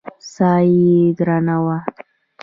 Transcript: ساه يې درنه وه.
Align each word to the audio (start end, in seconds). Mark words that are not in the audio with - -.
ساه 0.33 0.61
يې 0.75 0.95
درنه 1.17 1.57
وه. 1.63 1.77